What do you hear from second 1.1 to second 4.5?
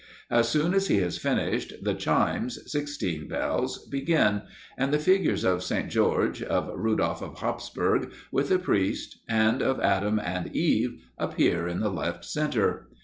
finished, the chimes, sixteen bells, begin,